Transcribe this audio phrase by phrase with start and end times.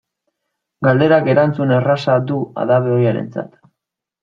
[0.87, 3.57] Galderak erantzun erraza du abade ohiarentzat.